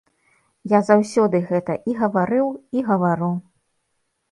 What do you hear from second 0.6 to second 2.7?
Я заўсёды гэта і гаварыў,